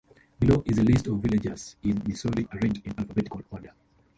Below 0.39 0.63
is 0.65 0.79
a 0.79 0.83
list 0.83 1.05
of 1.05 1.19
villages 1.19 1.75
in 1.83 2.01
Missouri, 2.07 2.47
arranged 2.53 2.81
in 2.87 2.97
alphabetical 2.97 3.43
order. 3.51 3.71